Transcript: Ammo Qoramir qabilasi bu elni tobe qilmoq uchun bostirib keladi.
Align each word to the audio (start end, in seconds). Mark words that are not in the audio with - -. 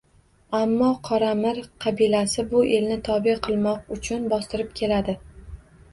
Ammo 0.59 0.87
Qoramir 1.07 1.59
qabilasi 1.85 2.45
bu 2.55 2.63
elni 2.79 2.97
tobe 3.09 3.35
qilmoq 3.49 3.95
uchun 3.97 4.29
bostirib 4.33 4.77
keladi. 4.81 5.17